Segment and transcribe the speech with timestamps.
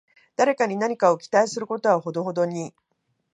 [0.35, 2.73] 誰かに何かを期待することはほどほどに